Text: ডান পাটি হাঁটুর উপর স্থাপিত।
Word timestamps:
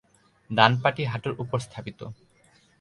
ডান 0.49 0.71
পাটি 0.81 1.03
হাঁটুর 1.11 1.33
উপর 1.43 1.57
স্থাপিত। 1.59 1.99